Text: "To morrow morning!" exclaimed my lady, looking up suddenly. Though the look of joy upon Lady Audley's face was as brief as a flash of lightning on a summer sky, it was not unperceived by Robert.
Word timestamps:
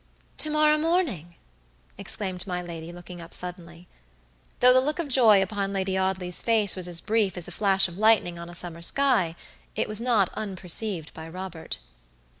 "To 0.39 0.49
morrow 0.49 0.79
morning!" 0.79 1.35
exclaimed 1.95 2.47
my 2.47 2.59
lady, 2.59 2.91
looking 2.91 3.21
up 3.21 3.35
suddenly. 3.35 3.87
Though 4.59 4.73
the 4.73 4.81
look 4.81 4.97
of 4.97 5.07
joy 5.07 5.43
upon 5.43 5.73
Lady 5.73 5.95
Audley's 5.95 6.41
face 6.41 6.75
was 6.75 6.87
as 6.87 6.99
brief 7.01 7.37
as 7.37 7.47
a 7.47 7.51
flash 7.51 7.87
of 7.87 7.99
lightning 7.99 8.39
on 8.39 8.49
a 8.49 8.55
summer 8.55 8.81
sky, 8.81 9.35
it 9.75 9.87
was 9.87 10.01
not 10.01 10.31
unperceived 10.33 11.13
by 11.13 11.29
Robert. 11.29 11.77